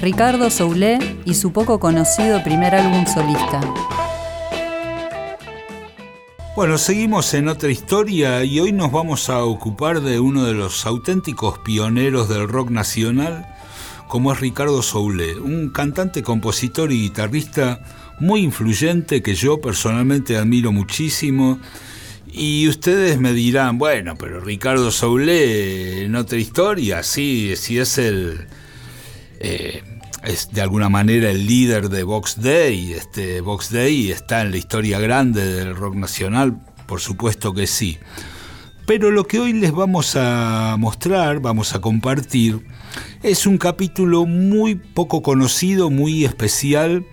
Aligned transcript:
Ricardo 0.00 0.48
Soulé 0.48 0.98
y 1.24 1.34
su 1.34 1.52
poco 1.52 1.80
conocido 1.80 2.42
primer 2.44 2.72
álbum 2.74 3.04
solista. 3.04 3.60
Bueno, 6.54 6.78
seguimos 6.78 7.34
en 7.34 7.48
otra 7.48 7.70
historia 7.70 8.44
y 8.44 8.60
hoy 8.60 8.70
nos 8.70 8.92
vamos 8.92 9.28
a 9.28 9.44
ocupar 9.44 10.00
de 10.00 10.20
uno 10.20 10.44
de 10.44 10.54
los 10.54 10.86
auténticos 10.86 11.58
pioneros 11.58 12.28
del 12.28 12.48
rock 12.48 12.70
nacional, 12.70 13.48
como 14.06 14.32
es 14.32 14.38
Ricardo 14.38 14.82
Soule, 14.82 15.34
un 15.34 15.70
cantante, 15.70 16.22
compositor 16.22 16.92
y 16.92 17.00
guitarrista 17.00 17.80
muy 18.20 18.42
influyente 18.42 19.20
que 19.20 19.34
yo 19.34 19.60
personalmente 19.60 20.36
admiro 20.36 20.70
muchísimo. 20.70 21.58
Y 22.30 22.68
ustedes 22.68 23.18
me 23.18 23.32
dirán, 23.32 23.78
bueno, 23.78 24.14
pero 24.16 24.38
Ricardo 24.40 24.92
Soule 24.92 26.04
en 26.04 26.14
otra 26.14 26.38
historia, 26.38 27.02
sí, 27.02 27.54
sí 27.56 27.78
es 27.80 27.98
el... 27.98 28.46
Eh, 29.40 29.82
es 30.24 30.50
de 30.50 30.60
alguna 30.60 30.88
manera 30.88 31.30
el 31.30 31.46
líder 31.46 31.88
de 31.88 32.02
Vox 32.02 32.40
Day. 32.40 32.92
Este 32.92 33.40
Vox 33.40 33.70
Day 33.70 34.10
está 34.10 34.42
en 34.42 34.50
la 34.50 34.56
historia 34.56 34.98
grande 34.98 35.44
del 35.44 35.76
rock 35.76 35.94
nacional, 35.94 36.60
por 36.86 37.00
supuesto 37.00 37.54
que 37.54 37.66
sí. 37.66 37.98
Pero 38.86 39.10
lo 39.10 39.26
que 39.26 39.38
hoy 39.38 39.52
les 39.52 39.72
vamos 39.72 40.16
a 40.16 40.76
mostrar, 40.78 41.40
vamos 41.40 41.74
a 41.74 41.80
compartir, 41.80 42.66
es 43.22 43.46
un 43.46 43.58
capítulo 43.58 44.24
muy 44.24 44.76
poco 44.76 45.22
conocido, 45.22 45.90
muy 45.90 46.24
especial 46.24 47.04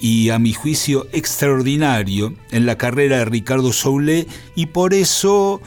y 0.00 0.30
a 0.30 0.38
mi 0.38 0.52
juicio 0.52 1.08
extraordinario 1.12 2.34
en 2.50 2.66
la 2.66 2.78
carrera 2.78 3.18
de 3.18 3.24
Ricardo 3.24 3.72
Soule 3.72 4.26
y 4.54 4.66
por 4.66 4.94
eso 4.94 5.60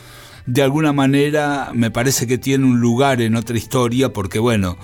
de 0.45 0.61
alguna 0.61 0.93
manera 0.93 1.71
me 1.73 1.91
parece 1.91 2.25
que 2.25 2.37
tiene 2.37 2.65
un 2.65 2.79
lugar 2.79 3.21
en 3.21 3.35
otra 3.35 3.57
historia 3.57 4.13
porque 4.13 4.39
bueno, 4.39 4.77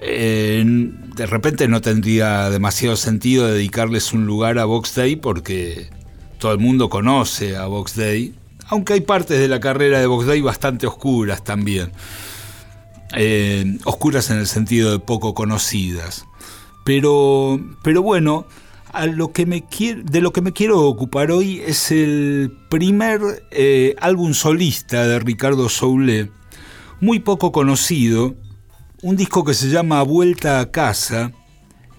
de 0.00 1.26
repente 1.26 1.68
no 1.68 1.82
tendría 1.82 2.48
demasiado 2.48 2.96
sentido 2.96 3.46
dedicarles 3.46 4.12
un 4.12 4.26
lugar 4.26 4.58
a 4.58 4.64
Box 4.64 4.94
Day 4.94 5.16
porque 5.16 5.90
todo 6.38 6.52
el 6.52 6.58
mundo 6.58 6.88
conoce 6.88 7.56
a 7.56 7.66
Box 7.66 7.96
Day, 7.96 8.34
aunque 8.68 8.94
hay 8.94 9.00
partes 9.02 9.38
de 9.38 9.48
la 9.48 9.60
carrera 9.60 10.00
de 10.00 10.06
Box 10.06 10.26
Day 10.26 10.40
bastante 10.40 10.86
oscuras 10.86 11.44
también. 11.44 11.92
Eh, 13.14 13.78
oscuras 13.84 14.30
en 14.30 14.38
el 14.38 14.46
sentido 14.46 14.92
de 14.92 15.00
poco 15.00 15.34
conocidas. 15.34 16.24
Pero, 16.84 17.60
pero 17.82 18.02
bueno, 18.02 18.46
a 18.92 19.06
lo 19.06 19.32
que 19.32 19.46
me 19.46 19.64
de 20.02 20.20
lo 20.20 20.32
que 20.32 20.40
me 20.40 20.52
quiero 20.52 20.80
ocupar 20.80 21.30
hoy 21.30 21.60
es 21.60 21.90
el 21.90 22.56
primer 22.68 23.20
eh, 23.50 23.94
álbum 24.00 24.32
solista 24.32 25.06
de 25.06 25.18
Ricardo 25.18 25.68
Soule, 25.68 26.30
muy 27.00 27.18
poco 27.18 27.52
conocido, 27.52 28.34
un 29.02 29.16
disco 29.16 29.44
que 29.44 29.54
se 29.54 29.68
llama 29.68 30.02
Vuelta 30.02 30.60
a 30.60 30.70
casa 30.70 31.32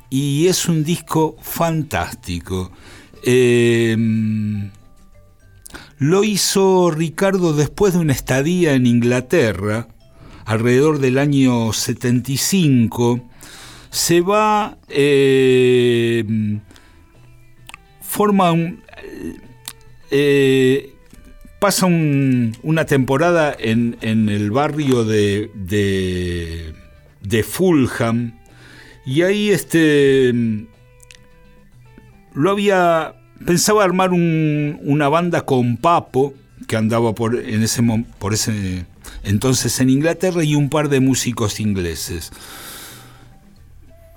y 0.09 0.47
es 0.47 0.67
un 0.67 0.83
disco 0.83 1.35
fantástico. 1.41 2.71
Em, 3.23 4.69
lo 5.97 6.23
hizo 6.23 6.91
Ricardo 6.91 7.53
después 7.53 7.93
de 7.93 7.99
una 7.99 8.13
estadía 8.13 8.73
en 8.73 8.85
Inglaterra, 8.85 9.87
alrededor 10.45 10.99
del 10.99 11.17
año 11.17 11.73
75. 11.73 13.21
Se 13.89 14.21
va, 14.21 14.77
em, 14.89 16.61
forma 18.01 18.51
un... 18.51 18.83
Eh, 20.11 20.93
pasa 21.59 21.85
una 21.85 22.85
temporada 22.85 23.55
en, 23.57 23.97
el 24.01 24.51
barrio 24.51 25.05
de 25.05 25.51
Fulham. 27.43 28.33
Y 29.05 29.21
ahí 29.23 29.49
este 29.49 30.33
lo 32.33 32.51
había 32.51 33.15
pensaba 33.45 33.83
armar 33.83 34.11
una 34.13 35.09
banda 35.09 35.45
con 35.45 35.77
Papo 35.77 36.33
que 36.67 36.77
andaba 36.77 37.13
por 37.13 37.35
en 37.35 37.63
ese 37.63 37.83
por 38.19 38.33
ese 38.33 38.85
entonces 39.23 39.79
en 39.79 39.89
Inglaterra 39.89 40.43
y 40.43 40.55
un 40.55 40.69
par 40.69 40.89
de 40.89 40.99
músicos 40.99 41.59
ingleses. 41.59 42.31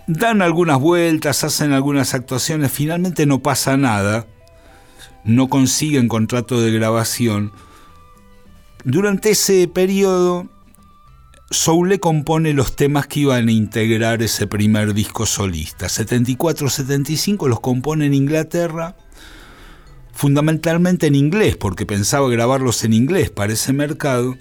Dan 0.06 0.42
algunas 0.42 0.78
vueltas, 0.78 1.44
hacen 1.44 1.72
algunas 1.72 2.12
actuaciones, 2.12 2.70
finalmente 2.70 3.24
no 3.24 3.40
pasa 3.40 3.78
nada, 3.78 4.26
no 5.24 5.48
consiguen 5.48 6.08
contrato 6.08 6.60
de 6.60 6.70
grabación. 6.70 7.52
Durante 8.84 9.30
ese 9.30 9.66
periodo 9.66 10.50
Soule 11.54 12.00
compone 12.00 12.52
los 12.52 12.74
temas 12.74 13.06
que 13.06 13.20
iban 13.20 13.46
a 13.46 13.52
integrar 13.52 14.22
ese 14.22 14.48
primer 14.48 14.92
disco 14.92 15.24
solista. 15.24 15.86
74-75 15.86 17.48
los 17.48 17.60
compone 17.60 18.06
en 18.06 18.14
Inglaterra, 18.14 18.96
fundamentalmente 20.12 21.06
en 21.06 21.14
inglés, 21.14 21.56
porque 21.56 21.86
pensaba 21.86 22.28
grabarlos 22.28 22.82
en 22.82 22.92
inglés 22.92 23.30
para 23.30 23.52
ese 23.52 23.72
mercado. 23.72 24.36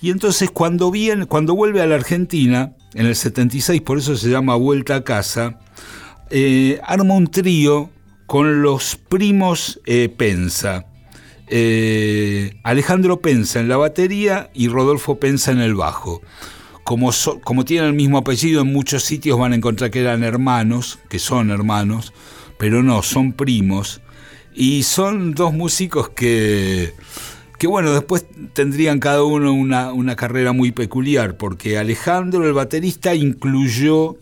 Y 0.00 0.10
entonces 0.10 0.48
cuando, 0.50 0.92
viene, 0.92 1.26
cuando 1.26 1.56
vuelve 1.56 1.82
a 1.82 1.86
la 1.86 1.96
Argentina, 1.96 2.74
en 2.94 3.06
el 3.06 3.16
76, 3.16 3.80
por 3.80 3.98
eso 3.98 4.16
se 4.16 4.30
llama 4.30 4.54
Vuelta 4.54 4.94
a 4.94 5.04
Casa, 5.04 5.58
eh, 6.30 6.80
arma 6.84 7.14
un 7.14 7.26
trío 7.26 7.90
con 8.26 8.62
los 8.62 8.96
primos 8.96 9.80
eh, 9.86 10.08
Pensa. 10.08 10.86
Eh, 11.46 12.56
Alejandro 12.62 13.20
Pensa 13.20 13.60
en 13.60 13.68
la 13.68 13.76
batería 13.76 14.50
y 14.54 14.68
Rodolfo 14.68 15.18
Pensa 15.18 15.52
en 15.52 15.60
el 15.60 15.74
bajo. 15.74 16.22
Como, 16.84 17.10
como 17.42 17.64
tienen 17.64 17.88
el 17.88 17.94
mismo 17.94 18.18
apellido, 18.18 18.62
en 18.62 18.72
muchos 18.72 19.04
sitios 19.04 19.38
van 19.38 19.52
a 19.52 19.56
encontrar 19.56 19.90
que 19.90 20.00
eran 20.00 20.22
hermanos, 20.22 20.98
que 21.08 21.18
son 21.18 21.50
hermanos, 21.50 22.12
pero 22.58 22.82
no, 22.82 23.02
son 23.02 23.32
primos. 23.32 24.02
Y 24.54 24.82
son 24.82 25.34
dos 25.34 25.52
músicos 25.52 26.10
que, 26.10 26.94
que 27.58 27.66
bueno, 27.66 27.92
después 27.92 28.26
tendrían 28.52 29.00
cada 29.00 29.24
uno 29.24 29.52
una, 29.52 29.92
una 29.92 30.14
carrera 30.14 30.52
muy 30.52 30.72
peculiar, 30.72 31.36
porque 31.36 31.78
Alejandro, 31.78 32.46
el 32.46 32.52
baterista, 32.52 33.14
incluyó 33.14 34.16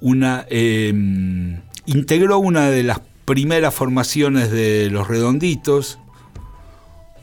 una. 0.00 0.46
Em, 0.48 1.60
integró 1.86 2.38
una 2.38 2.70
de 2.70 2.82
las 2.82 3.00
primeras 3.24 3.74
formaciones 3.74 4.50
de 4.50 4.90
Los 4.90 5.08
Redonditos, 5.08 5.98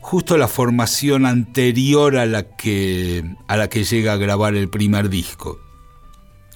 justo 0.07 0.37
la 0.37 0.47
formación 0.47 1.25
anterior 1.25 2.15
a 2.15 2.25
la 2.25 2.55
que, 2.55 3.25
a 3.49 3.57
la 3.57 3.67
que 3.67 3.83
llega 3.83 4.13
a 4.13 4.15
grabar 4.15 4.55
el 4.55 4.69
primer 4.69 5.09
disco, 5.09 5.59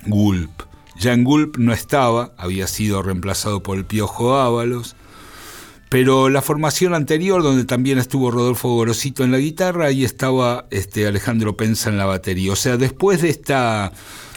Gulp. 0.06 0.52
Ya 0.98 1.12
en 1.12 1.26
Gulp 1.26 1.58
no 1.58 1.74
estaba, 1.74 2.32
había 2.38 2.66
sido 2.68 3.04
reemplazado 3.04 3.62
por 3.62 3.78
el 3.78 3.84
Piojo 3.84 4.38
Ábalos, 4.38 4.96
pero 5.90 6.30
la 6.30 6.42
formación 6.42 6.94
anterior, 6.94 7.44
donde 7.44 7.66
también 7.66 7.98
estuvo 7.98 8.32
Rodolfo 8.32 8.70
Gorosito 8.70 9.26
en 9.26 9.34
la 9.34 9.40
guitarra, 9.40 9.88
ahí 9.88 10.06
estaba 10.06 10.68
este, 10.72 11.06
Alejandro 11.06 11.58
Pensa 11.58 11.90
en 11.90 11.98
la 11.98 12.06
batería. 12.06 12.54
O 12.54 12.56
sea, 12.56 12.78
después 12.78 13.22
de 13.22 13.32
esta, 13.32 13.92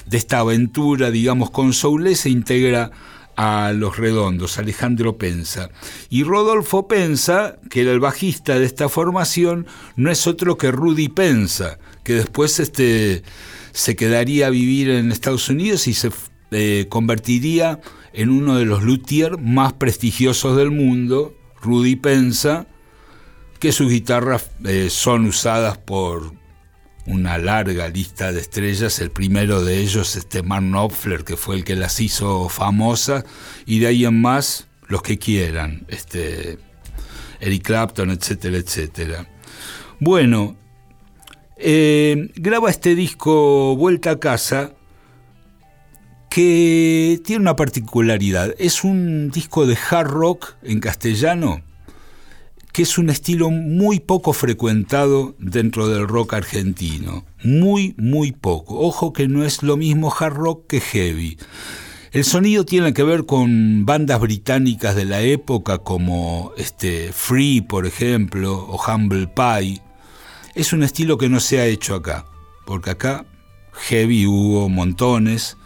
de 0.07 0.17
esta 0.17 0.41
aventura, 0.41 1.13
digamos, 1.13 1.53
con 1.53 1.73
Soule, 1.73 2.17
se 2.17 2.31
integra 2.31 2.91
a 3.37 3.72
Los 3.75 3.97
Redondos, 3.97 4.59
Alejandro 4.59 5.17
Pensa. 5.19 5.71
Y 6.11 6.22
Rodolfo 6.22 6.89
Pensa, 6.89 7.59
que 7.71 7.83
era 7.83 7.93
el 7.93 8.00
bajista 8.00 8.59
de 8.59 8.67
esta 8.67 8.89
formación, 8.89 9.67
no 9.97 10.11
es 10.11 10.27
otro 10.27 10.56
que 10.56 10.71
Rudy 10.71 11.09
Pensa, 11.09 11.78
que 12.03 12.15
después 12.15 12.61
este, 12.61 13.23
se 13.73 13.97
quedaría 13.97 14.49
a 14.49 14.50
vivir 14.50 14.91
en 14.91 15.12
Estados 15.12 15.49
Unidos 15.49 15.87
y 15.89 15.94
se 15.94 16.11
eh, 16.50 16.87
convertiría 16.89 17.81
en 18.12 18.31
uno 18.31 18.56
de 18.56 18.65
los 18.65 18.83
luthiers 18.83 19.41
más 19.41 19.73
prestigiosos 19.73 20.56
del 20.56 20.71
mundo, 20.71 21.34
Rudy 21.61 21.97
Pensa, 21.97 22.67
que 23.59 23.73
sus 23.73 23.91
guitarras 23.91 24.50
eh, 24.65 24.89
son 24.91 25.27
usadas 25.27 25.78
por 25.78 26.44
una 27.07 27.39
larga 27.39 27.89
lista 27.89 28.33
de 28.33 28.41
estrellas, 28.41 28.99
el 28.99 29.11
primero 29.11 29.63
de 29.63 29.79
ellos, 29.81 30.17
este 30.17 30.43
Mark 30.43 30.65
Knopfler, 30.65 31.25
que 31.25 31.37
fue 31.37 31.56
el 31.56 31.65
que 31.65 31.77
las 31.77 32.01
hizo 32.01 32.49
famosas, 32.49 33.25
y 33.67 33.79
de 33.81 33.89
ahí 33.89 34.05
en 34.05 34.21
más, 34.21 34.69
los 34.89 35.03
que 35.03 35.19
quieran, 35.19 35.85
este, 35.89 36.59
Eric 37.41 37.62
Clapton, 37.62 38.11
etcétera, 38.11 38.56
etcétera. 38.56 39.27
Bueno, 40.01 40.56
eh, 41.56 42.31
graba 42.37 42.71
este 42.71 42.95
disco 42.95 43.77
Vuelta 43.77 44.12
a 44.12 44.21
Casa, 44.21 44.73
que 46.31 47.21
tiene 47.25 47.43
una 47.43 47.55
particularidad, 47.55 48.55
es 48.59 48.83
un 48.83 49.31
disco 49.31 49.67
de 49.67 49.79
hard 49.91 50.09
rock 50.09 50.55
en 50.62 50.81
castellano, 50.81 51.62
que 52.75 52.82
es 52.82 52.99
un 52.99 53.09
estilo 53.09 53.50
muy 53.53 54.00
poco 54.00 54.32
frecuentado 54.32 55.37
dentro 55.38 55.88
del 55.88 56.09
rock 56.09 56.35
argentino. 56.35 57.25
Muy, 57.44 57.94
muy 57.97 58.32
poco. 58.32 58.81
Ojo 58.81 59.12
que 59.12 59.29
no 59.29 59.44
es 59.44 59.62
lo 59.62 59.76
mismo 59.76 60.12
hard 60.12 60.35
rock 60.35 60.67
que 60.67 60.81
heavy. 60.81 61.38
El 62.11 62.25
sonido 62.25 62.65
tiene 62.65 62.93
que 62.93 63.05
ver 63.05 63.26
con 63.26 63.87
bandas 63.87 64.21
británicas 64.21 64.97
de 64.97 65.05
la 65.05 65.21
época 65.21 65.79
como 65.79 66.50
este, 66.56 67.12
Free, 67.12 67.61
por 67.61 67.87
ejemplo, 67.87 68.67
o 68.69 68.81
Humble 68.93 69.29
Pie. 69.29 69.81
Es 70.56 70.73
un 70.73 70.82
estilo 70.82 71.17
que 71.17 71.29
no 71.29 71.38
se 71.38 71.61
ha 71.61 71.67
hecho 71.67 71.94
acá, 71.94 72.26
porque 72.67 72.91
acá 72.91 73.25
heavy 73.88 74.26
hubo 74.26 74.69
montones 74.69 75.56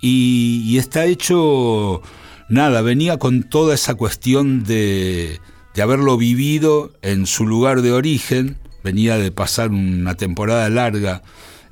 y, 0.00 0.78
está 0.78 1.04
hecho, 1.06 2.00
nada, 2.48 2.80
venía 2.80 3.16
con 3.16 3.42
toda 3.42 3.74
esa 3.74 3.96
cuestión 3.96 4.62
de, 4.62 5.40
de 5.74 5.82
haberlo 5.82 6.16
vivido 6.16 6.92
en 7.02 7.26
su 7.26 7.46
lugar 7.46 7.82
de 7.82 7.92
origen, 7.92 8.56
venía 8.82 9.16
de 9.16 9.32
pasar 9.32 9.70
una 9.70 10.14
temporada 10.14 10.68
larga 10.68 11.22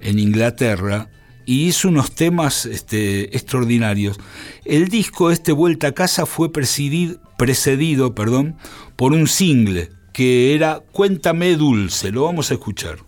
en 0.00 0.18
Inglaterra 0.18 1.08
y 1.46 1.66
hizo 1.66 1.88
unos 1.88 2.14
temas 2.14 2.66
este, 2.66 3.36
extraordinarios. 3.36 4.18
El 4.64 4.88
disco, 4.88 5.30
este 5.30 5.52
Vuelta 5.52 5.88
a 5.88 5.92
Casa, 5.92 6.26
fue 6.26 6.52
precedido 6.52 8.14
perdón, 8.14 8.56
por 8.96 9.12
un 9.12 9.28
single 9.28 9.90
que 10.12 10.54
era 10.54 10.80
Cuéntame 10.92 11.56
Dulce, 11.56 12.10
lo 12.10 12.24
vamos 12.24 12.50
a 12.50 12.54
escuchar. 12.54 12.98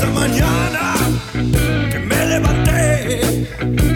Esta 0.00 0.12
mañana 0.14 0.94
que 1.90 1.98
me 1.98 2.26
levanté, 2.26 3.89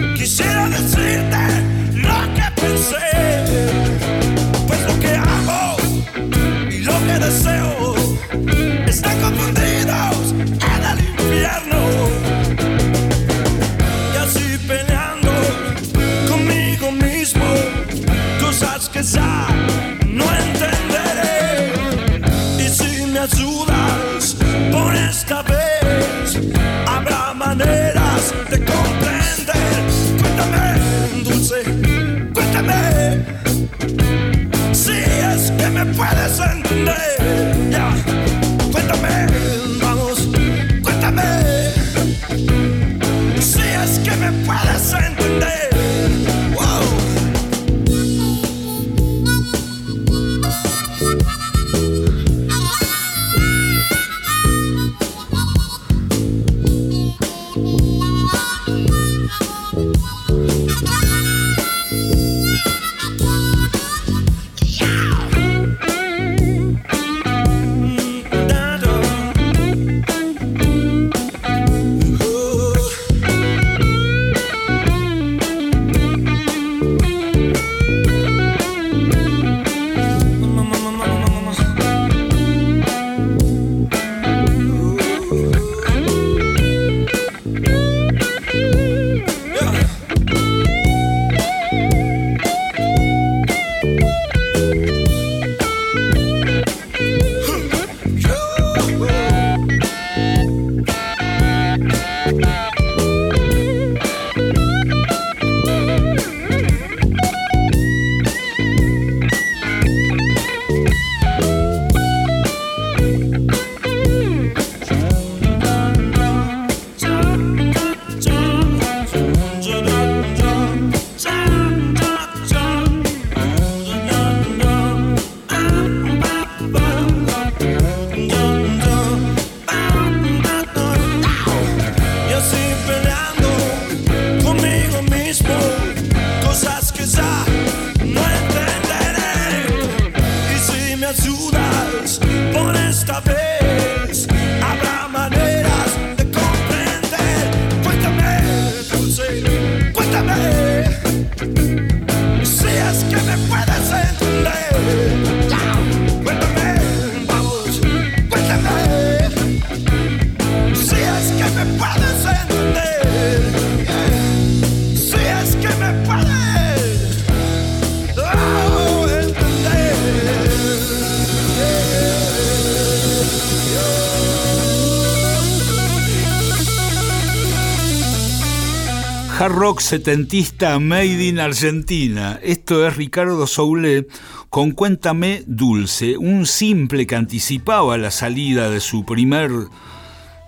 rock 179.75 179.81
setentista 179.81 180.79
made 180.79 181.21
in 181.21 181.37
Argentina. 181.37 182.39
Esto 182.41 182.87
es 182.87 182.95
Ricardo 182.95 183.45
Soule 183.45 184.07
con 184.49 184.71
Cuéntame 184.71 185.43
Dulce, 185.47 186.17
un 186.17 186.45
simple 186.45 187.05
que 187.05 187.17
anticipaba 187.17 187.97
la 187.97 188.09
salida 188.09 188.69
de 188.69 188.79
su 188.79 189.03
primer 189.03 189.51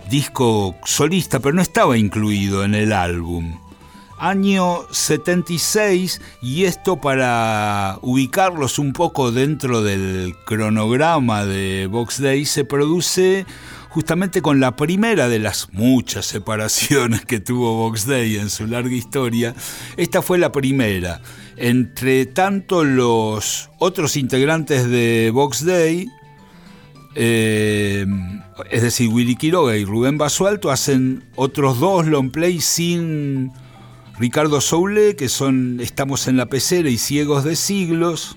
disco 0.08 0.76
solista, 0.86 1.40
pero 1.40 1.54
no 1.54 1.60
estaba 1.60 1.98
incluido 1.98 2.64
en 2.64 2.74
el 2.74 2.90
álbum. 2.90 3.58
Año 4.18 4.86
76 4.90 6.22
y 6.40 6.64
esto 6.64 6.96
para 6.96 7.98
ubicarlos 8.00 8.78
un 8.78 8.94
poco 8.94 9.30
dentro 9.30 9.82
del 9.82 10.36
cronograma 10.46 11.44
de 11.44 11.86
Box 11.86 12.22
Day 12.22 12.46
se 12.46 12.64
produce 12.64 13.44
justamente 13.98 14.42
con 14.42 14.60
la 14.60 14.76
primera 14.76 15.28
de 15.28 15.40
las 15.40 15.70
muchas 15.72 16.24
separaciones 16.24 17.24
que 17.24 17.40
tuvo 17.40 17.78
Box 17.78 18.06
Day 18.06 18.36
en 18.36 18.48
su 18.48 18.68
larga 18.68 18.94
historia. 18.94 19.56
Esta 19.96 20.22
fue 20.22 20.38
la 20.38 20.52
primera. 20.52 21.20
Entre 21.56 22.24
tanto 22.24 22.84
los 22.84 23.70
otros 23.80 24.16
integrantes 24.16 24.88
de 24.88 25.32
Box 25.34 25.64
Day, 25.64 26.06
eh, 27.16 28.06
es 28.70 28.82
decir, 28.82 29.08
Willy 29.08 29.34
Quiroga 29.34 29.76
y 29.76 29.84
Rubén 29.84 30.16
Basualto 30.16 30.70
hacen 30.70 31.24
otros 31.34 31.80
dos 31.80 32.06
long 32.06 32.30
play 32.30 32.60
sin 32.60 33.50
Ricardo 34.16 34.60
Soule, 34.60 35.16
que 35.16 35.28
son 35.28 35.80
Estamos 35.80 36.28
en 36.28 36.36
la 36.36 36.46
pecera 36.46 36.88
y 36.88 36.98
Ciegos 36.98 37.42
de 37.42 37.56
Siglos. 37.56 38.36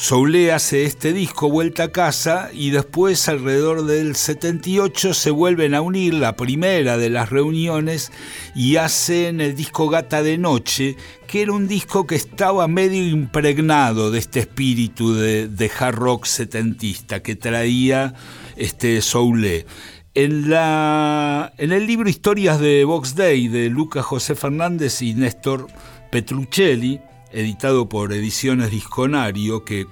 Soule 0.00 0.52
hace 0.52 0.84
este 0.84 1.12
disco 1.12 1.50
Vuelta 1.50 1.82
a 1.82 1.88
Casa 1.88 2.50
y 2.52 2.70
después 2.70 3.28
alrededor 3.28 3.84
del 3.84 4.14
78 4.14 5.12
se 5.12 5.32
vuelven 5.32 5.74
a 5.74 5.80
unir 5.80 6.14
la 6.14 6.36
primera 6.36 6.96
de 6.96 7.10
las 7.10 7.30
reuniones 7.30 8.12
y 8.54 8.76
hacen 8.76 9.40
el 9.40 9.56
disco 9.56 9.88
Gata 9.88 10.22
de 10.22 10.38
Noche, 10.38 10.96
que 11.26 11.42
era 11.42 11.50
un 11.52 11.66
disco 11.66 12.06
que 12.06 12.14
estaba 12.14 12.68
medio 12.68 13.08
impregnado 13.08 14.12
de 14.12 14.20
este 14.20 14.38
espíritu 14.38 15.14
de, 15.14 15.70
hard 15.76 15.96
rock 15.96 16.26
setentista 16.26 17.20
que 17.20 17.34
traía 17.34 18.14
este 18.54 19.02
Soule. 19.02 19.66
En, 20.14 20.48
la, 20.48 21.52
en 21.58 21.72
el 21.72 21.88
libro 21.88 22.08
Historias 22.08 22.60
de 22.60 22.84
Box 22.84 23.16
Day 23.16 23.48
de 23.48 23.68
Lucas 23.68 24.04
José 24.04 24.36
Fernández 24.36 25.02
y 25.02 25.14
Néstor 25.14 25.66
Petruccelli, 26.12 27.00
editado 27.32 27.88
por 27.88 28.12
Ediciones 28.12 28.70
Disconario, 28.70 29.64
que 29.64 29.86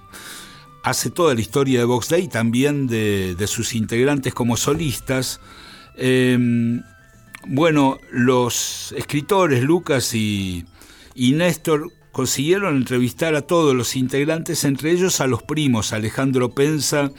hace 0.83 1.11
toda 1.11 1.35
la 1.35 1.41
historia 1.41 1.81
de 1.81 1.85
Vox 1.85 2.09
Day, 2.09 2.29
también 2.29 2.87
de, 2.87 3.35
de 3.35 3.47
sus 3.47 3.75
integrantes 3.75 4.35
como 4.35 4.57
solistas. 4.57 5.41
Em, 5.97 6.83
bueno, 7.47 7.99
los 8.11 8.93
escritores 8.97 9.63
Lucas 9.63 10.15
y, 10.15 10.65
y 11.15 11.33
Néstor 11.33 11.93
consiguieron 12.13 12.77
entrevistar 12.77 13.35
a 13.35 13.43
todos 13.43 13.75
los 13.75 13.97
integrantes, 13.97 14.65
entre 14.65 14.91
ellos 14.93 15.21
a 15.21 15.27
los 15.27 15.43
primos 15.43 15.93
Alejandro 15.93 16.55
Pensa 16.55 17.13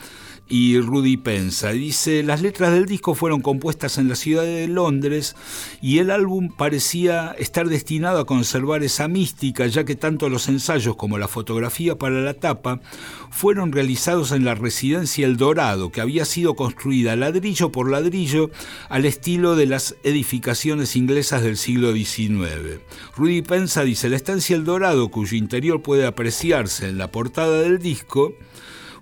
y 0.50 0.80
Rudy 0.80 1.18
Pensa. 1.18 1.72
Dice, 1.72 2.24
las 2.24 2.42
letras 2.42 2.72
del 2.72 2.86
disco 2.86 3.16
fueron 3.16 3.42
compuestas 3.42 3.98
en 3.98 4.08
la 4.08 4.16
ciudad 4.16 4.44
de 4.44 4.68
Londres 4.68 5.36
y 5.82 6.00
el 6.00 6.12
álbum 6.12 6.50
parecía 6.50 7.36
estar 7.38 7.68
destinado 7.68 8.20
a 8.20 8.25
conservar 8.25 8.84
esa 8.84 9.08
mística, 9.08 9.68
ya 9.68 9.84
que 9.84 9.96
tanto 9.96 10.30
los 10.30 10.48
ensayos 10.48 10.96
como 10.96 11.18
la 11.18 11.27
fotografía 11.27 11.98
para 11.98 12.22
la 12.22 12.34
tapa 12.34 12.80
fueron 13.30 13.72
realizados 13.72 14.32
en 14.32 14.46
la 14.46 14.56
residencia 14.56 15.25
El 15.25 15.38
Dorado, 15.38 15.92
que 15.92 16.01
había 16.01 16.25
sido 16.25 16.56
construida 16.56 17.16
ladrillo 17.16 17.72
por 17.72 17.89
ladrillo 17.89 18.50
al 18.89 19.06
estilo 19.06 19.56
de 19.56 19.66
las 19.66 19.96
edificaciones 20.04 20.96
inglesas 20.96 21.44
del 21.44 21.58
siglo 21.58 21.94
XIX. 21.94 22.80
Rudy 23.16 23.42
Pensa 23.42 23.84
dice, 23.84 24.10
la 24.10 24.16
estancia 24.16 24.56
El 24.56 24.63
Dorado, 24.63 25.10
cuyo 25.10 25.38
interior 25.38 25.82
puede 25.82 26.06
apreciarse 26.06 26.88
en 26.89 26.98
la 26.98 27.12
portada 27.12 27.62
del 27.62 27.80
disco, 27.80 28.34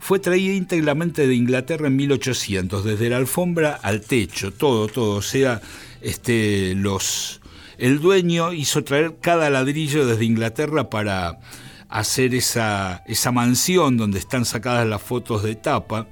fue 0.05 0.19
traída 0.19 0.53
íntegramente 0.53 1.25
de 1.25 1.33
Inglaterra 1.33 1.87
en 1.87 1.95
1800, 1.95 2.85
desde 2.85 3.09
la 3.09 3.17
alfombra 3.17 3.79
al 3.81 4.01
techo, 4.01 4.53
todo, 4.53 4.87
todo. 4.87 5.15
O 5.15 5.21
sea, 5.23 5.61
este, 5.99 6.75
los, 6.75 7.41
el 7.79 7.99
dueño 7.99 8.53
hizo 8.53 8.83
traer 8.83 9.15
cada 9.19 9.49
ladrillo 9.49 10.05
desde 10.05 10.25
Inglaterra 10.25 10.91
para 10.91 11.39
hacer 11.89 12.35
esa, 12.35 13.01
esa 13.07 13.31
mansión 13.31 13.97
donde 13.97 14.19
están 14.19 14.45
sacadas 14.45 14.85
las 14.85 15.01
fotos 15.01 15.41
de 15.41 15.55
tapa. 15.55 16.05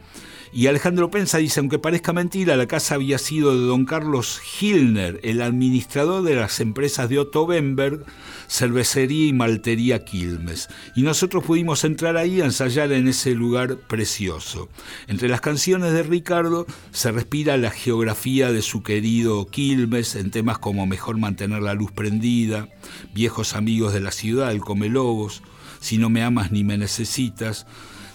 Y 0.56 0.68
Alejandro 0.68 1.10
Pensa 1.10 1.40
dice, 1.40 1.60
aunque 1.60 1.80
parezca 1.80 2.14
mentira, 2.14 2.56
la 2.56 2.68
casa 2.68 2.94
había 2.94 3.18
sido 3.18 3.58
de 3.58 3.66
don 3.66 3.86
Carlos 3.86 4.40
Hilner, 4.60 5.20
el 5.24 5.42
administrador 5.42 6.22
de 6.22 6.36
las 6.36 6.60
empresas 6.60 7.10
de 7.10 7.18
Otto 7.18 7.48
Bemberg, 7.48 8.06
cervecería 8.48 9.26
y 9.26 9.34
maltería 9.34 10.06
Quilmes. 10.06 10.70
Y 10.96 11.02
nosotros 11.02 11.44
pudimos 11.44 11.84
entrar 11.84 12.18
ahí 12.18 12.40
a 12.40 12.46
ensayar 12.46 12.92
en 12.92 13.08
ese 13.08 13.32
lugar 13.32 13.78
precioso. 13.78 14.70
Entre 15.08 15.28
las 15.28 15.42
canciones 15.42 15.92
de 15.92 16.04
Ricardo 16.04 16.68
se 16.92 17.12
respira 17.12 17.58
la 17.58 17.72
geografía 17.72 18.52
de 18.52 18.62
su 18.62 18.84
querido 18.84 19.48
Quilmes 19.48 20.14
en 20.16 20.30
temas 20.30 20.60
como 20.60 20.86
Mejor 20.86 21.18
mantener 21.18 21.64
la 21.64 21.74
luz 21.74 21.92
prendida, 21.92 22.70
Viejos 23.16 23.56
amigos 23.56 23.92
de 23.92 24.02
la 24.02 24.12
ciudad, 24.12 24.52
El 24.52 24.62
Come 24.62 24.90
Lobos, 24.90 25.42
Si 25.80 25.98
no 25.98 26.12
me 26.12 26.22
amas 26.22 26.52
ni 26.52 26.64
me 26.64 26.78
necesitas, 26.78 27.66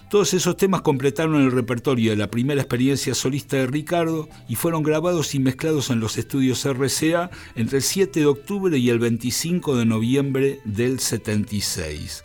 todos 0.08 0.32
esos 0.32 0.56
temas 0.56 0.80
completaron 0.80 1.42
el 1.42 1.52
repertorio 1.52 2.10
de 2.12 2.16
la 2.16 2.30
primera 2.30 2.60
experiencia 2.60 3.14
solista 3.14 3.58
de 3.58 3.66
Ricardo 3.66 4.28
y 4.48 4.54
fueron 4.54 4.82
grabados 4.82 5.34
y 5.34 5.38
mezclados 5.38 5.90
en 5.90 6.00
los 6.00 6.16
estudios 6.16 6.64
RCA 6.64 7.30
entre 7.56 7.78
el 7.78 7.82
7 7.82 8.20
de 8.20 8.26
octubre 8.26 8.78
y 8.78 8.88
el 8.88 8.98
25 8.98 9.76
de 9.76 9.84
noviembre 9.84 10.60
del 10.64 10.98
76. 10.98 12.24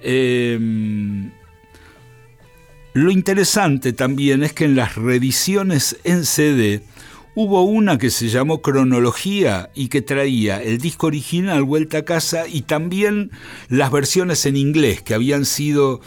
Em, 0.00 1.30
lo 2.92 3.10
interesante 3.12 3.92
también 3.92 4.42
es 4.42 4.52
que 4.52 4.64
en 4.64 4.74
las 4.74 4.96
reediciones 4.96 5.98
en 6.02 6.24
CD 6.24 6.82
hubo 7.36 7.62
una 7.62 7.98
que 7.98 8.10
se 8.10 8.28
llamó 8.28 8.62
Cronología 8.62 9.70
y 9.74 9.88
que 9.88 10.02
traía 10.02 10.60
el 10.60 10.78
disco 10.78 11.06
original 11.06 11.62
Vuelta 11.62 11.98
a 11.98 12.04
Casa 12.04 12.48
y 12.48 12.62
también 12.62 13.30
las 13.68 13.92
versiones 13.92 14.44
en 14.44 14.56
inglés 14.56 15.02
que 15.02 15.14
habían 15.14 15.44
sido 15.44 16.00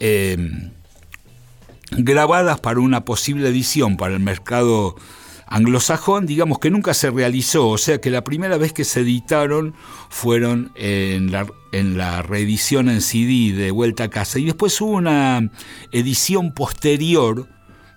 Em, 0.00 0.70
grabadas 1.90 2.58
para 2.58 2.80
una 2.80 3.04
posible 3.04 3.48
edición 3.48 3.98
para 3.98 4.14
el 4.14 4.20
mercado 4.20 4.96
anglosajón, 5.46 6.26
digamos 6.26 6.58
que 6.58 6.70
nunca 6.70 6.94
se 6.94 7.10
realizó, 7.10 7.68
o 7.68 7.76
sea 7.76 8.00
que 8.00 8.08
la 8.08 8.24
primera 8.24 8.56
vez 8.56 8.72
que 8.72 8.84
se 8.84 9.00
editaron 9.00 9.74
fueron 10.08 10.72
en 10.76 11.30
la, 11.32 12.22
reedición 12.22 12.88
en 12.88 13.02
CD 13.02 13.52
de 13.52 13.72
Vuelta 13.72 14.04
a 14.04 14.08
Casa 14.08 14.38
y 14.38 14.44
después 14.44 14.80
hubo 14.80 14.92
una 14.92 15.50
edición 15.92 16.54
posterior 16.54 17.48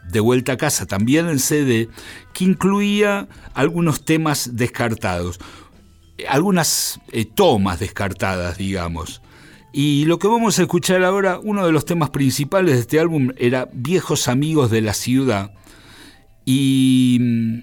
de 0.10 0.20
Vuelta 0.20 0.54
a 0.54 0.58
Casa, 0.58 0.88
también 0.88 1.30
en 1.30 1.40
CD, 1.40 1.90
que 2.34 2.44
incluía 2.44 3.30
algunos 3.54 4.04
temas 4.04 4.58
descartados, 4.58 5.40
algunas 6.28 7.00
eh, 7.12 7.24
tomas 7.24 7.80
descartadas, 7.80 8.58
digamos. 8.58 9.22
Y 9.76 10.06
lo 10.06 10.20
que 10.20 10.28
vamos 10.28 10.60
a 10.60 10.62
escuchar 10.62 11.04
ahora, 11.04 11.40
uno 11.42 11.66
de 11.66 11.72
los 11.72 11.84
temas 11.84 12.12
principales 12.12 12.76
de 12.76 12.82
este 12.82 13.00
álbum 13.00 13.32
era 13.38 13.70
Viejos 13.74 14.28
Amigos 14.28 14.70
de 14.70 14.82
la 14.82 14.94
Ciudad. 14.94 15.52
Y 16.46 17.18
mm, 17.20 17.60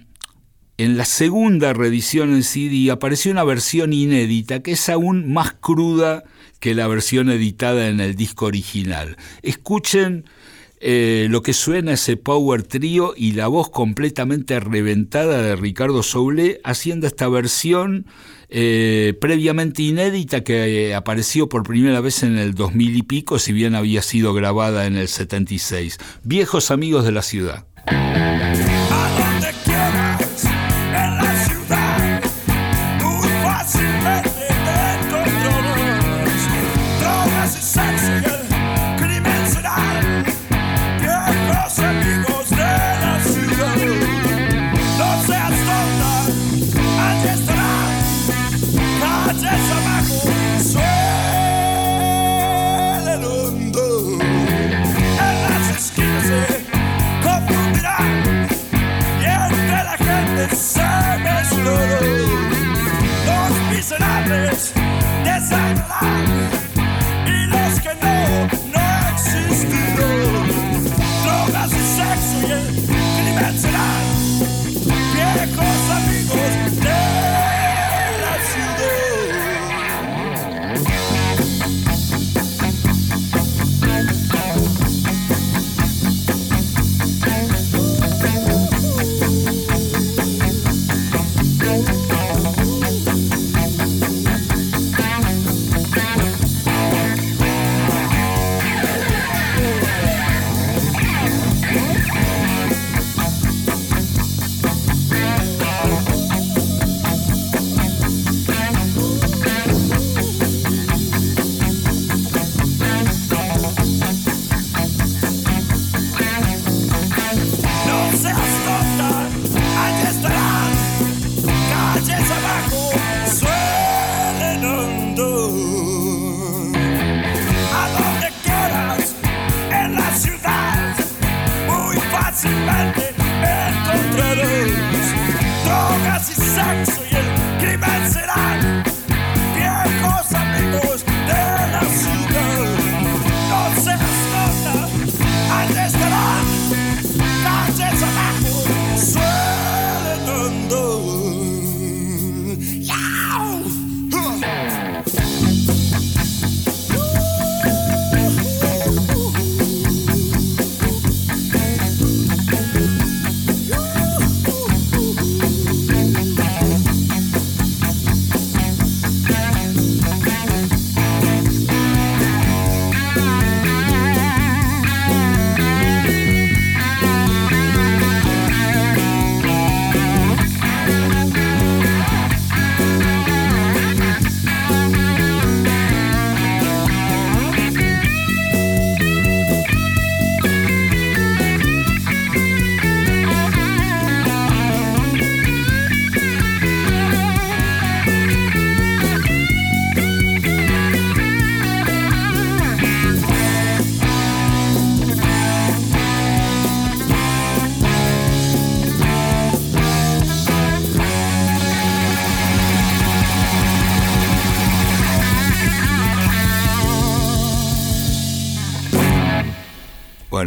en 0.79 0.97
la 0.97 1.05
segunda 1.05 1.73
reedición 1.73 2.35
en 2.35 2.43
CD 2.43 2.91
apareció 2.91 3.31
una 3.31 3.45
versión 3.45 3.93
inédita 3.93 4.61
que 4.61 4.73
es 4.73 4.89
aún 4.89 5.33
más 5.33 5.53
cruda 5.53 6.25
que 6.59 6.75
la 6.75 6.89
versión 6.89 7.31
editada 7.31 7.87
en 7.87 8.01
el 8.01 8.17
disco 8.17 8.47
original. 8.47 9.17
Escuchen 9.43 10.25
eh, 10.81 11.27
lo 11.29 11.43
que 11.43 11.53
suena 11.53 11.93
ese 11.93 12.17
power 12.17 12.63
trio 12.63 13.13
y 13.15 13.33
la 13.33 13.49
voz 13.49 13.69
completamente 13.69 14.59
reventada 14.61 15.43
de 15.43 15.55
Ricardo 15.55 16.03
Soule 16.03 16.61
haciendo 16.65 17.07
esta 17.07 17.29
versión 17.29 18.07
eh, 18.49 19.15
previamente 19.21 19.83
inédita 19.83 20.43
que 20.43 20.89
eh, 20.89 20.95
apareció 20.95 21.49
por 21.49 21.63
primera 21.63 22.01
vez 22.01 22.23
en 22.23 22.39
el 22.39 22.55
2000 22.55 22.97
y 22.97 23.03
pico, 23.03 23.39
si 23.39 23.53
bien 23.53 23.75
había 23.75 24.03
sido 24.03 24.35
grabada 24.35 24.87
en 24.87 24.97
el 24.97 25.09
76. 25.09 25.99
Viejos 26.25 26.71
amigos 26.71 27.05
de 27.05 27.13
la 27.13 27.23
ciudad. 27.23 27.67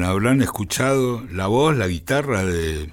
Habrán 0.02 0.42
escuchado 0.42 1.24
la 1.32 1.46
voz, 1.46 1.78
la 1.78 1.88
guitarra 1.88 2.44
de, 2.44 2.90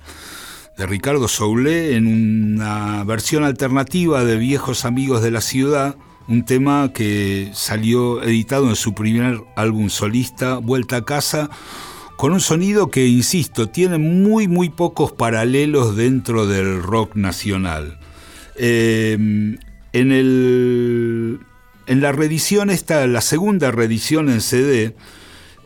Ricardo 0.77 1.29
Soule 1.29 1.97
en 1.97 2.07
una 2.07 3.05
versión 3.05 3.45
alternativa 3.45 4.25
de 4.25 4.37
Viejos 4.37 4.85
Amigos 4.85 5.23
de 5.23 5.31
la 5.31 5.41
Ciudad, 5.41 5.97
un 6.29 6.45
tema 6.45 6.93
que 6.93 7.51
salió 7.55 8.23
editado 8.23 8.69
en 8.69 8.77
su 8.77 8.95
primer 8.95 9.41
álbum 9.57 9.89
solista, 9.89 10.59
Vuelta 10.59 10.97
a 10.97 11.05
Casa, 11.05 11.49
con 12.17 12.33
un 12.33 12.41
sonido 12.41 12.91
que, 12.91 13.07
insisto, 13.07 13.69
tiene 13.69 13.97
muy, 13.97 14.47
muy 14.47 14.69
pocos 14.69 15.13
paralelos 15.13 15.97
dentro 15.97 16.47
del 16.47 16.83
rock 16.83 17.15
nacional. 17.15 17.99
Eh, 18.57 19.15
en, 19.93 20.13
el, 20.13 21.41
en 21.87 22.01
la 22.01 22.13
reedición, 22.13 22.69
esta, 22.69 23.07
la 23.07 23.23
segunda 23.23 23.71
reedición 23.71 24.29
en 24.29 24.43
CD, 24.43 24.95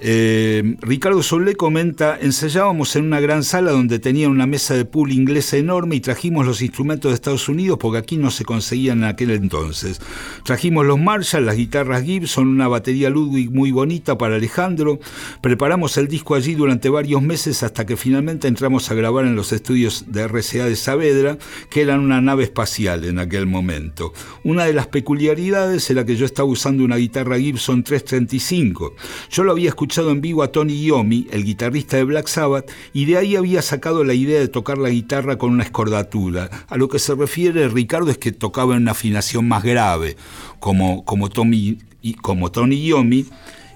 eh, 0.06 0.76
Ricardo 0.82 1.22
Solé 1.22 1.56
comenta, 1.56 2.18
ensayábamos 2.20 2.94
en 2.94 3.06
una 3.06 3.20
gran 3.20 3.42
sala 3.42 3.70
donde 3.70 3.98
tenía 3.98 4.28
una 4.28 4.46
mesa 4.46 4.74
de 4.74 4.84
pool 4.84 5.12
inglesa 5.12 5.56
enorme 5.56 5.96
y 5.96 6.00
trajimos 6.00 6.44
los 6.44 6.60
instrumentos 6.60 7.10
de 7.10 7.14
Estados 7.14 7.48
Unidos 7.48 7.78
porque 7.80 7.96
aquí 7.96 8.18
no 8.18 8.30
se 8.30 8.44
conseguían 8.44 8.98
en 8.98 9.04
aquel 9.04 9.30
entonces. 9.30 10.02
Trajimos 10.44 10.84
los 10.84 10.98
Marshall, 10.98 11.46
las 11.46 11.56
guitarras 11.56 12.04
Gibson, 12.04 12.48
una 12.48 12.68
batería 12.68 13.08
Ludwig 13.08 13.50
muy 13.50 13.70
bonita 13.70 14.18
para 14.18 14.36
Alejandro. 14.36 14.98
Preparamos 15.40 15.96
el 15.96 16.06
disco 16.06 16.34
allí 16.34 16.54
durante 16.54 16.90
varios 16.90 17.22
meses 17.22 17.62
hasta 17.62 17.86
que 17.86 17.96
finalmente 17.96 18.46
entramos 18.46 18.90
a 18.90 18.94
grabar 18.94 19.24
en 19.24 19.36
los 19.36 19.54
estudios 19.54 20.04
de 20.08 20.28
RCA 20.28 20.66
de 20.66 20.76
Saavedra, 20.76 21.38
que 21.70 21.80
eran 21.80 22.00
una 22.00 22.20
nave 22.20 22.44
espacial 22.44 23.06
en 23.06 23.18
aquel 23.18 23.46
momento. 23.46 24.12
Una 24.42 24.66
de 24.66 24.74
las 24.74 24.86
peculiaridades 24.86 25.88
era 25.88 26.04
que 26.04 26.16
yo 26.16 26.26
estaba 26.26 26.46
usando 26.46 26.84
una 26.84 26.96
guitarra 26.96 27.38
Gibson 27.38 27.82
335. 27.82 28.96
Yo 29.30 29.44
lo 29.44 29.52
había 29.52 29.70
escuchado 29.70 29.93
en 30.02 30.20
vivo 30.20 30.42
a 30.42 30.50
Tony 30.50 30.84
Iommi, 30.84 31.28
el 31.30 31.44
guitarrista 31.44 31.96
de 31.96 32.04
Black 32.04 32.26
Sabbath, 32.26 32.70
y 32.92 33.04
de 33.04 33.16
ahí 33.16 33.36
había 33.36 33.62
sacado 33.62 34.02
la 34.02 34.14
idea 34.14 34.40
de 34.40 34.48
tocar 34.48 34.76
la 34.76 34.88
guitarra 34.88 35.38
con 35.38 35.52
una 35.52 35.62
escordatura. 35.62 36.50
A 36.68 36.76
lo 36.76 36.88
que 36.88 36.98
se 36.98 37.14
refiere 37.14 37.68
Ricardo 37.68 38.10
es 38.10 38.18
que 38.18 38.32
tocaba 38.32 38.74
en 38.74 38.82
una 38.82 38.90
afinación 38.90 39.46
más 39.46 39.62
grave, 39.62 40.16
como, 40.58 41.04
como, 41.04 41.28
Tommy, 41.28 41.78
como 42.22 42.50
Tony 42.50 42.84
Iommi, 42.84 43.26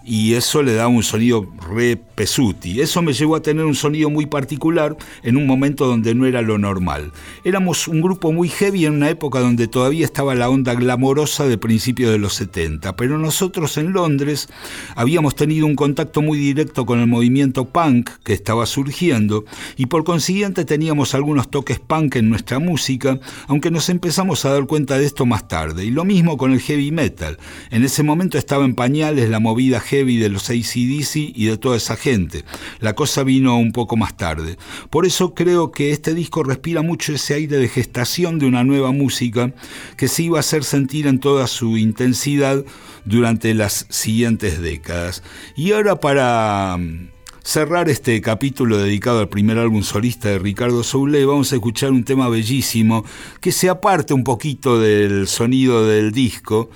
y 0.08 0.34
eso 0.34 0.62
le 0.62 0.72
da 0.72 0.88
un 0.88 1.02
sonido 1.02 1.46
re 1.70 1.96
pesuti. 1.96 2.80
Eso 2.80 3.02
me 3.02 3.12
llevó 3.12 3.36
a 3.36 3.42
tener 3.42 3.66
un 3.66 3.74
sonido 3.74 4.08
muy 4.08 4.24
particular 4.24 4.96
en 5.22 5.36
un 5.36 5.46
momento 5.46 5.86
donde 5.86 6.14
no 6.14 6.24
era 6.24 6.40
lo 6.40 6.56
normal. 6.56 7.12
Éramos 7.44 7.86
un 7.88 8.00
grupo 8.00 8.32
muy 8.32 8.48
heavy 8.48 8.86
en 8.86 8.94
una 8.94 9.10
época 9.10 9.40
donde 9.40 9.68
todavía 9.68 10.06
estaba 10.06 10.34
la 10.34 10.48
onda 10.48 10.74
glamorosa 10.74 11.46
de 11.46 11.58
principios 11.58 12.10
de 12.10 12.18
los 12.18 12.32
70, 12.34 12.96
pero 12.96 13.18
nosotros 13.18 13.76
en 13.76 13.92
Londres 13.92 14.48
habíamos 14.96 15.36
tenido 15.36 15.66
un 15.66 15.76
contacto 15.76 16.22
muy 16.22 16.38
directo 16.38 16.86
con 16.86 17.00
el 17.00 17.06
movimiento 17.06 17.66
punk 17.66 18.08
que 18.24 18.32
estaba 18.32 18.64
surgiendo 18.64 19.44
y 19.76 19.86
por 19.86 20.04
consiguiente 20.04 20.64
teníamos 20.64 21.14
algunos 21.14 21.50
toques 21.50 21.80
punk 21.80 22.16
en 22.16 22.30
nuestra 22.30 22.58
música, 22.58 23.20
aunque 23.46 23.70
nos 23.70 23.90
empezamos 23.90 24.46
a 24.46 24.52
dar 24.54 24.66
cuenta 24.66 24.98
de 24.98 25.04
esto 25.04 25.26
más 25.26 25.48
tarde. 25.48 25.84
Y 25.84 25.90
lo 25.90 26.06
mismo 26.06 26.38
con 26.38 26.52
el 26.52 26.60
heavy 26.60 26.92
metal. 26.92 27.36
En 27.70 27.84
ese 27.84 28.02
momento 28.02 28.38
estaba 28.38 28.64
en 28.64 28.74
pañales 28.74 29.28
la 29.28 29.38
movida 29.38 29.80
heavy 29.80 29.97
de 30.04 30.28
los 30.28 30.50
ACDC 30.50 31.16
y 31.34 31.46
de 31.46 31.58
toda 31.58 31.76
esa 31.76 31.96
gente. 31.96 32.44
La 32.80 32.94
cosa 32.94 33.22
vino 33.24 33.58
un 33.58 33.72
poco 33.72 33.96
más 33.96 34.16
tarde. 34.16 34.56
Por 34.90 35.06
eso 35.06 35.34
creo 35.34 35.72
que 35.72 35.90
este 35.90 36.14
disco 36.14 36.42
respira 36.42 36.82
mucho 36.82 37.12
ese 37.12 37.34
aire 37.34 37.56
de 37.56 37.68
gestación 37.68 38.38
de 38.38 38.46
una 38.46 38.64
nueva 38.64 38.92
música 38.92 39.52
que 39.96 40.08
se 40.08 40.24
iba 40.24 40.38
a 40.38 40.40
hacer 40.40 40.64
sentir 40.64 41.06
en 41.06 41.20
toda 41.20 41.46
su 41.46 41.76
intensidad 41.76 42.64
durante 43.04 43.54
las 43.54 43.86
siguientes 43.88 44.60
décadas. 44.60 45.22
Y 45.56 45.72
ahora 45.72 46.00
para 46.00 46.76
mm, 46.78 47.08
cerrar 47.42 47.88
este 47.88 48.20
capítulo 48.20 48.78
dedicado 48.78 49.20
al 49.20 49.28
primer 49.28 49.58
álbum 49.58 49.82
solista 49.82 50.28
de 50.28 50.38
Ricardo 50.38 50.82
Soule, 50.82 51.24
vamos 51.24 51.52
a 51.52 51.56
escuchar 51.56 51.90
un 51.90 52.04
tema 52.04 52.28
bellísimo 52.28 53.04
que 53.40 53.52
se 53.52 53.68
aparte 53.68 54.14
un 54.14 54.24
poquito 54.24 54.78
del 54.78 55.26
sonido 55.28 55.86
del 55.86 56.12
disco, 56.12 56.70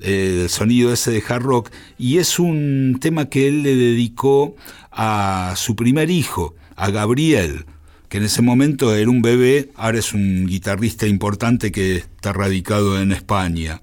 el 0.00 0.48
sonido 0.48 0.92
ese 0.92 1.10
de 1.10 1.22
hard 1.26 1.42
rock, 1.42 1.70
y 1.98 2.18
es 2.18 2.38
un 2.38 2.98
tema 3.00 3.28
que 3.28 3.48
él 3.48 3.62
le 3.62 3.76
dedicó 3.76 4.56
a 4.90 5.54
su 5.56 5.76
primer 5.76 6.10
hijo, 6.10 6.54
a 6.76 6.90
Gabriel, 6.90 7.66
que 8.08 8.18
en 8.18 8.24
ese 8.24 8.42
momento 8.42 8.94
era 8.94 9.10
un 9.10 9.22
bebé, 9.22 9.70
ahora 9.76 9.98
es 9.98 10.14
un 10.14 10.46
guitarrista 10.46 11.06
importante 11.06 11.70
que 11.70 11.96
está 11.96 12.32
radicado 12.32 13.00
en 13.00 13.12
España. 13.12 13.82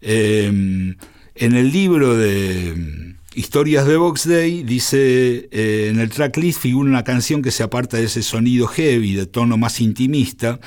Eh, 0.00 0.94
en 1.38 1.54
el 1.54 1.72
libro 1.72 2.16
de 2.16 3.16
Historias 3.36 3.86
de 3.86 3.98
Box 3.98 4.26
Day, 4.26 4.62
dice, 4.62 5.50
eh, 5.52 5.88
en 5.90 6.00
el 6.00 6.08
tracklist 6.08 6.58
figura 6.58 6.88
una 6.88 7.04
canción 7.04 7.42
que 7.42 7.50
se 7.50 7.62
aparta 7.62 7.98
de 7.98 8.04
ese 8.04 8.22
sonido 8.22 8.66
heavy, 8.66 9.12
de 9.12 9.26
tono 9.26 9.58
más 9.58 9.82
intimista. 9.82 10.58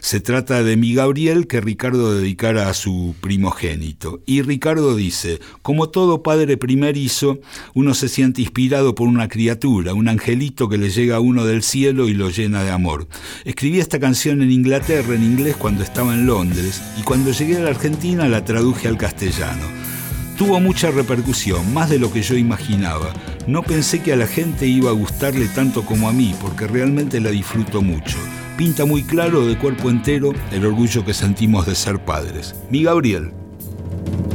Se 0.00 0.18
trata 0.18 0.64
de 0.64 0.76
Mi 0.76 0.92
Gabriel 0.92 1.46
que 1.46 1.60
Ricardo 1.60 2.16
dedicara 2.16 2.68
a 2.68 2.74
su 2.74 3.14
primogénito. 3.20 4.22
Y 4.26 4.42
Ricardo 4.42 4.96
dice, 4.96 5.38
como 5.62 5.88
todo 5.88 6.24
padre 6.24 6.56
primerizo, 6.56 7.38
uno 7.74 7.94
se 7.94 8.08
siente 8.08 8.42
inspirado 8.42 8.96
por 8.96 9.06
una 9.06 9.28
criatura, 9.28 9.94
un 9.94 10.08
angelito 10.08 10.68
que 10.68 10.78
le 10.78 10.90
llega 10.90 11.14
a 11.14 11.20
uno 11.20 11.44
del 11.44 11.62
cielo 11.62 12.08
y 12.08 12.14
lo 12.14 12.28
llena 12.30 12.64
de 12.64 12.72
amor. 12.72 13.06
Escribí 13.44 13.78
esta 13.78 14.00
canción 14.00 14.42
en 14.42 14.50
Inglaterra, 14.50 15.14
en 15.14 15.22
inglés, 15.22 15.54
cuando 15.54 15.84
estaba 15.84 16.12
en 16.12 16.26
Londres, 16.26 16.82
y 16.98 17.04
cuando 17.04 17.30
llegué 17.30 17.58
a 17.58 17.60
la 17.60 17.70
Argentina 17.70 18.26
la 18.26 18.44
traduje 18.44 18.88
al 18.88 18.98
castellano. 18.98 19.95
Tuvo 20.36 20.60
mucha 20.60 20.90
repercusión, 20.90 21.72
más 21.72 21.88
de 21.88 21.98
lo 21.98 22.12
que 22.12 22.20
yo 22.20 22.36
imaginaba. 22.36 23.14
No 23.46 23.62
pensé 23.62 24.02
que 24.02 24.12
a 24.12 24.16
la 24.16 24.26
gente 24.26 24.66
iba 24.66 24.90
a 24.90 24.92
gustarle 24.92 25.48
tanto 25.48 25.86
como 25.86 26.10
a 26.10 26.12
mí, 26.12 26.34
porque 26.38 26.66
realmente 26.66 27.20
la 27.20 27.30
disfruto 27.30 27.80
mucho. 27.80 28.18
Pinta 28.58 28.84
muy 28.84 29.02
claro 29.02 29.46
de 29.46 29.56
cuerpo 29.56 29.88
entero 29.88 30.32
el 30.52 30.66
orgullo 30.66 31.06
que 31.06 31.14
sentimos 31.14 31.64
de 31.64 31.74
ser 31.74 31.98
padres. 32.04 32.54
Mi 32.70 32.82
Gabriel. 32.82 33.32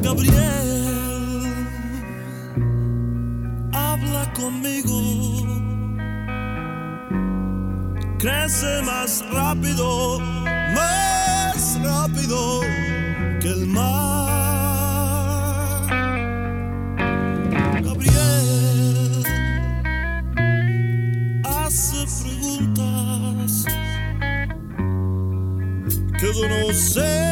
Gabriel, 0.01 0.33
habla 3.71 4.33
conmigo. 4.33 5.45
Crece 8.17 8.81
más 8.83 9.23
rápido, 9.31 10.19
más 10.19 11.79
rápido 11.83 12.61
que 26.33 26.39
yo 26.39 26.47
no 26.47 27.30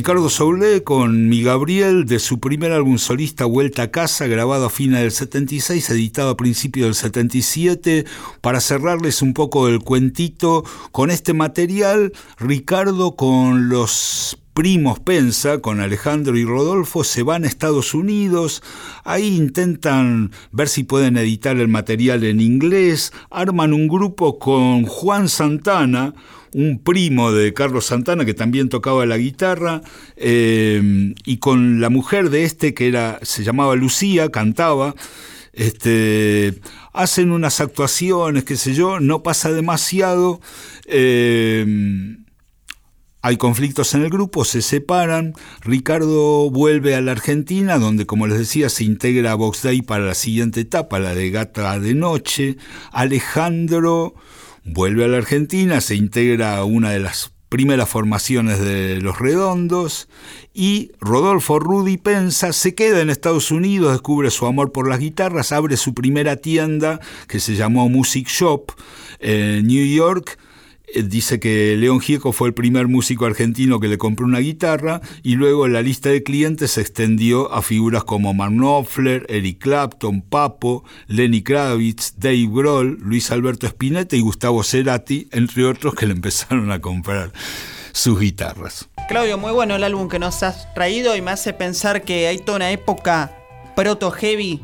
Ricardo 0.00 0.30
Soule 0.30 0.82
con 0.82 1.28
Mi 1.28 1.42
Gabriel 1.42 2.06
de 2.06 2.20
su 2.20 2.40
primer 2.40 2.72
álbum 2.72 2.96
solista 2.96 3.44
Vuelta 3.44 3.82
a 3.82 3.90
Casa, 3.90 4.26
grabado 4.26 4.64
a 4.64 4.70
fines 4.70 5.02
del 5.02 5.10
76, 5.10 5.90
editado 5.90 6.30
a 6.30 6.36
principios 6.38 6.86
del 6.86 6.94
77. 6.94 8.06
Para 8.40 8.62
cerrarles 8.62 9.20
un 9.20 9.34
poco 9.34 9.68
el 9.68 9.80
cuentito, 9.80 10.64
con 10.90 11.10
este 11.10 11.34
material, 11.34 12.14
Ricardo 12.38 13.14
con 13.14 13.68
los 13.68 14.39
primos 14.54 15.00
Pensa, 15.00 15.60
con 15.60 15.80
Alejandro 15.80 16.36
y 16.36 16.44
Rodolfo, 16.44 17.04
se 17.04 17.22
van 17.22 17.44
a 17.44 17.46
Estados 17.46 17.94
Unidos, 17.94 18.62
ahí 19.04 19.36
intentan 19.36 20.32
ver 20.52 20.68
si 20.68 20.84
pueden 20.84 21.16
editar 21.16 21.56
el 21.56 21.68
material 21.68 22.24
en 22.24 22.40
inglés, 22.40 23.12
arman 23.30 23.72
un 23.72 23.88
grupo 23.88 24.38
con 24.38 24.84
Juan 24.84 25.28
Santana, 25.28 26.14
un 26.52 26.80
primo 26.80 27.32
de 27.32 27.54
Carlos 27.54 27.86
Santana 27.86 28.24
que 28.24 28.34
también 28.34 28.68
tocaba 28.68 29.06
la 29.06 29.18
guitarra, 29.18 29.82
eh, 30.16 31.14
y 31.24 31.36
con 31.38 31.80
la 31.80 31.90
mujer 31.90 32.30
de 32.30 32.44
este 32.44 32.74
que 32.74 33.16
se 33.22 33.44
llamaba 33.44 33.76
Lucía, 33.76 34.30
cantaba, 34.30 34.94
este, 35.52 36.60
hacen 36.92 37.32
unas 37.32 37.60
actuaciones, 37.60 38.44
qué 38.44 38.56
sé 38.56 38.74
yo, 38.74 39.00
no 39.00 39.22
pasa 39.22 39.52
demasiado. 39.52 40.40
eh, 40.86 42.16
hay 43.22 43.36
conflictos 43.36 43.94
en 43.94 44.02
el 44.02 44.10
grupo, 44.10 44.44
se 44.44 44.62
separan. 44.62 45.34
Ricardo 45.60 46.50
vuelve 46.50 46.94
a 46.94 47.02
la 47.02 47.12
Argentina, 47.12 47.78
donde, 47.78 48.06
como 48.06 48.26
les 48.26 48.38
decía, 48.38 48.70
se 48.70 48.84
integra 48.84 49.32
a 49.32 49.34
Vox 49.34 49.62
Day 49.62 49.82
para 49.82 50.04
la 50.04 50.14
siguiente 50.14 50.60
etapa, 50.60 50.98
la 50.98 51.14
de 51.14 51.30
Gata 51.30 51.78
de 51.78 51.94
Noche. 51.94 52.56
Alejandro 52.92 54.14
vuelve 54.64 55.04
a 55.04 55.08
la 55.08 55.18
Argentina, 55.18 55.82
se 55.82 55.96
integra 55.96 56.56
a 56.56 56.64
una 56.64 56.90
de 56.90 57.00
las 57.00 57.32
primeras 57.50 57.90
formaciones 57.90 58.58
de 58.58 59.02
Los 59.02 59.18
Redondos. 59.18 60.08
Y 60.54 60.92
Rodolfo 60.98 61.58
Rudy 61.58 61.98
Pensa 61.98 62.54
se 62.54 62.74
queda 62.74 63.00
en 63.00 63.10
Estados 63.10 63.50
Unidos, 63.50 63.92
descubre 63.92 64.30
su 64.30 64.46
amor 64.46 64.72
por 64.72 64.88
las 64.88 64.98
guitarras, 64.98 65.52
abre 65.52 65.76
su 65.76 65.92
primera 65.92 66.36
tienda 66.36 67.00
que 67.28 67.38
se 67.38 67.54
llamó 67.54 67.90
Music 67.90 68.28
Shop 68.28 68.72
en 69.18 69.66
New 69.66 69.84
York 69.84 70.38
Dice 70.94 71.38
que 71.38 71.76
León 71.76 72.00
Gieco 72.00 72.32
fue 72.32 72.48
el 72.48 72.54
primer 72.54 72.88
músico 72.88 73.24
argentino 73.24 73.78
que 73.78 73.88
le 73.88 73.98
compró 73.98 74.26
una 74.26 74.40
guitarra 74.40 75.00
y 75.22 75.36
luego 75.36 75.68
la 75.68 75.82
lista 75.82 76.08
de 76.08 76.22
clientes 76.22 76.72
se 76.72 76.80
extendió 76.80 77.52
a 77.52 77.62
figuras 77.62 78.02
como 78.04 78.34
Mark 78.34 78.52
Knopfler, 78.52 79.24
Eric 79.28 79.58
Clapton, 79.58 80.20
Papo, 80.22 80.84
Lenny 81.06 81.42
Kravitz, 81.42 82.14
Dave 82.16 82.48
Grohl, 82.50 82.98
Luis 83.00 83.30
Alberto 83.30 83.66
Spinetta 83.66 84.16
y 84.16 84.20
Gustavo 84.20 84.64
Cerati, 84.64 85.28
entre 85.30 85.64
otros 85.64 85.94
que 85.94 86.06
le 86.06 86.12
empezaron 86.12 86.72
a 86.72 86.80
comprar 86.80 87.32
sus 87.92 88.18
guitarras. 88.18 88.88
Claudio, 89.08 89.38
muy 89.38 89.52
bueno 89.52 89.76
el 89.76 89.84
álbum 89.84 90.08
que 90.08 90.18
nos 90.18 90.42
has 90.42 90.72
traído 90.74 91.16
y 91.16 91.22
me 91.22 91.30
hace 91.30 91.52
pensar 91.52 92.02
que 92.02 92.26
hay 92.26 92.38
toda 92.38 92.56
una 92.56 92.70
época 92.70 93.36
proto-heavy 93.76 94.60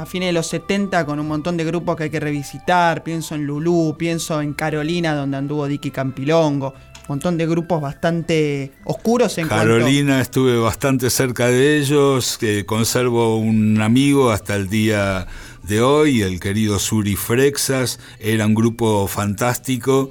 a 0.00 0.06
fines 0.06 0.30
de 0.30 0.32
los 0.32 0.46
70 0.46 1.04
con 1.04 1.20
un 1.20 1.28
montón 1.28 1.58
de 1.58 1.64
grupos 1.64 1.94
que 1.94 2.04
hay 2.04 2.10
que 2.10 2.20
revisitar. 2.20 3.02
Pienso 3.02 3.34
en 3.34 3.44
Lulú, 3.44 3.96
pienso 3.98 4.40
en 4.40 4.54
Carolina, 4.54 5.14
donde 5.14 5.36
anduvo 5.36 5.66
Dicky 5.66 5.90
Campilongo. 5.90 6.68
Un 6.68 7.16
montón 7.16 7.36
de 7.36 7.46
grupos 7.46 7.82
bastante 7.82 8.72
oscuros 8.84 9.36
en 9.36 9.48
Carolina 9.48 10.20
estuve 10.20 10.56
bastante 10.56 11.10
cerca 11.10 11.48
de 11.48 11.78
ellos, 11.78 12.38
que 12.38 12.64
conservo 12.64 13.36
un 13.36 13.80
amigo 13.82 14.30
hasta 14.30 14.56
el 14.56 14.70
día 14.70 15.26
de 15.64 15.82
hoy, 15.82 16.22
el 16.22 16.40
querido 16.40 16.78
Suri 16.78 17.16
Frexas, 17.16 17.98
era 18.20 18.46
un 18.46 18.54
grupo 18.54 19.06
fantástico. 19.06 20.10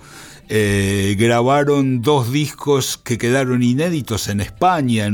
Eh, 0.51 1.15
grabaron 1.19 2.01
dos 2.01 2.31
discos 2.31 2.97
que 2.97 3.19
quedaron 3.19 3.61
inéditos 3.61 4.29
en 4.29 4.41
España, 4.41 5.07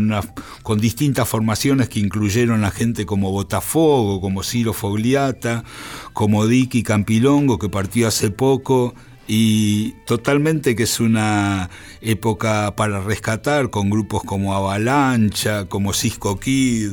con 0.64 0.80
distintas 0.80 1.28
formaciones 1.28 1.90
que 1.90 2.00
incluyeron 2.00 2.64
a 2.64 2.72
gente 2.72 3.06
como 3.06 3.32
Botafogo, 3.32 4.22
como 4.22 4.44
Ciro 4.44 4.72
Fogliata, 4.72 5.66
como 6.14 6.48
Dicky 6.48 6.84
Campilongo, 6.84 7.60
que 7.60 7.68
partió 7.68 8.08
hace 8.08 8.32
poco, 8.32 8.96
y 9.28 9.92
totalmente 10.06 10.74
que 10.74 10.84
es 10.84 11.02
una 11.02 11.70
época 12.00 12.74
para 12.78 13.02
rescatar 13.02 13.70
con 13.70 13.90
grupos 13.90 14.24
como 14.24 14.56
Avalancha, 14.56 15.66
como 15.66 15.92
Cisco 15.92 16.40
Kid 16.40 16.92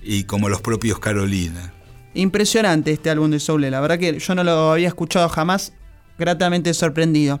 y 0.00 0.24
como 0.24 0.48
los 0.48 0.62
propios 0.62 0.98
Carolina. 0.98 1.74
Impresionante 2.14 2.90
este 2.92 3.10
álbum 3.10 3.30
de 3.30 3.38
Soul, 3.38 3.70
la 3.70 3.80
verdad 3.80 3.98
que 3.98 4.18
yo 4.18 4.34
no 4.34 4.44
lo 4.44 4.72
había 4.72 4.88
escuchado 4.88 5.28
jamás, 5.28 5.74
gratamente 6.18 6.72
sorprendido. 6.72 7.40